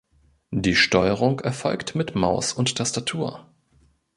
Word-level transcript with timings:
Die 0.49 0.75
Steuerung 0.75 1.41
erfolgt 1.41 1.93
mit 1.93 2.15
Maus 2.15 2.53
und 2.53 2.75
Tastatur. 2.75 3.45